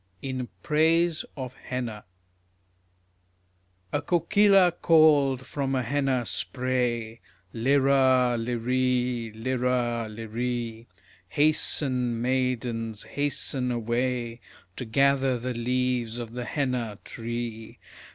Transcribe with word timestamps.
IN 0.23 0.49
PRAISE 0.63 1.25
OF 1.37 1.53
HENNA 1.53 2.05
A 3.93 4.01
kokila 4.01 4.71
called 4.81 5.45
from 5.45 5.75
a 5.75 5.83
henna 5.83 6.25
spray: 6.25 7.21
LIRA! 7.53 8.35
LIREE! 8.35 9.31
LIRA! 9.35 10.09
LIREE! 10.09 10.87
Hasten, 11.27 12.19
maidens, 12.19 13.03
hasten 13.03 13.69
away 13.69 14.41
To 14.75 14.85
gather 14.85 15.37
the 15.37 15.53
leaves 15.53 16.17
of 16.17 16.33
the 16.33 16.45
henna 16.45 16.97
tree. 17.05 17.77